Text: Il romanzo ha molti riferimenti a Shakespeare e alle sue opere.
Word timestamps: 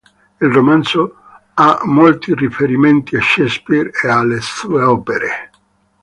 Il 0.39 0.49
romanzo 0.49 1.15
ha 1.53 1.81
molti 1.83 2.33
riferimenti 2.33 3.15
a 3.17 3.21
Shakespeare 3.21 3.91
e 4.03 4.09
alle 4.09 4.41
sue 4.41 4.81
opere. 4.81 5.51